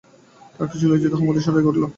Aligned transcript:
তার 0.55 0.67
কাছে 0.69 0.85
লজ্জিত 0.87 1.13
হয়ে 1.13 1.27
মধুসূদন 1.27 1.55
রেগে 1.55 1.69
উঠল। 1.71 1.83